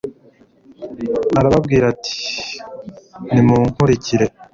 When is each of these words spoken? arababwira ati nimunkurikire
arababwira 1.39 1.85
ati 1.93 2.15
nimunkurikire 3.33 4.25